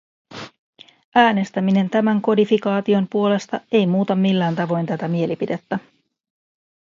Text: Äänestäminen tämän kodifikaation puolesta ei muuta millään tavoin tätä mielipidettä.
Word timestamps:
Äänestäminen 1.15 1.89
tämän 1.89 2.21
kodifikaation 2.21 3.07
puolesta 3.09 3.61
ei 3.71 3.87
muuta 3.87 4.15
millään 4.15 4.55
tavoin 4.55 4.85
tätä 4.85 5.07
mielipidettä. 5.07 5.79